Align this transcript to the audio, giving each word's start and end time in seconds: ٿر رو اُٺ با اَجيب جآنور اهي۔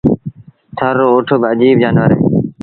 ٿر 0.77 0.91
رو 0.99 1.07
اُٺ 1.15 1.27
با 1.41 1.47
اَجيب 1.53 1.75
جآنور 1.81 2.11
اهي۔ 2.13 2.25